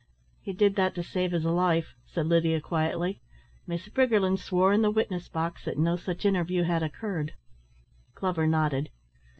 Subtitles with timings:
[0.41, 3.21] "He did that to save his life," said Lydia quietly.
[3.67, 7.33] "Miss Briggerland swore in the witness box that no such interview had occurred."
[8.15, 8.89] Glover nodded.